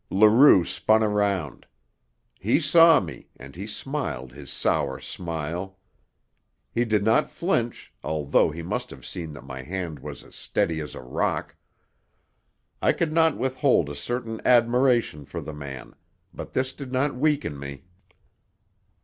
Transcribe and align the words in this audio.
Leroux 0.09 0.65
spun 0.65 1.03
round. 1.03 1.67
He 2.39 2.59
saw 2.59 2.99
me, 2.99 3.29
and 3.35 3.55
he 3.55 3.67
smiled 3.67 4.31
his 4.31 4.51
sour 4.51 4.99
smile. 4.99 5.77
He 6.71 6.85
did 6.85 7.03
not 7.03 7.29
flinch, 7.29 7.93
although 8.03 8.49
he 8.49 8.63
must 8.63 8.89
have 8.89 9.05
seen 9.05 9.31
that 9.33 9.43
my 9.45 9.61
hand 9.61 9.99
was 9.99 10.23
as 10.23 10.35
steady 10.35 10.81
as 10.81 10.95
a 10.95 11.01
rock. 11.01 11.55
I 12.81 12.93
could 12.93 13.13
not 13.13 13.37
withhold 13.37 13.91
a 13.91 13.95
certain 13.95 14.41
admiration 14.43 15.23
for 15.23 15.39
the 15.39 15.53
man, 15.53 15.93
but 16.33 16.53
this 16.53 16.73
did 16.73 16.91
not 16.91 17.13
weaken 17.15 17.59
me. 17.59 17.83